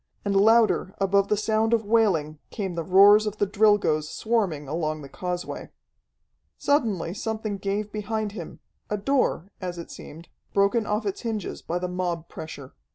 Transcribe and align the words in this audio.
And 0.25 0.35
louder 0.35 0.95
above 0.99 1.27
the 1.27 1.37
sound 1.37 1.75
of 1.75 1.85
wailing 1.85 2.39
came 2.49 2.73
the 2.73 2.81
roars 2.83 3.27
of 3.27 3.37
the 3.37 3.45
Drilgoes 3.45 4.09
swarming 4.09 4.67
along 4.67 5.03
the 5.03 5.09
causeway. 5.09 5.69
Suddenly 6.57 7.13
something 7.13 7.59
gave 7.59 7.91
behind 7.91 8.31
him 8.31 8.61
a 8.89 8.97
door, 8.97 9.51
as 9.61 9.77
it 9.77 9.91
seemed, 9.91 10.29
broken 10.55 10.87
off 10.87 11.05
its 11.05 11.21
hinges 11.21 11.61
by 11.61 11.77
the 11.77 11.87
mob 11.87 12.29
pressure. 12.29 12.73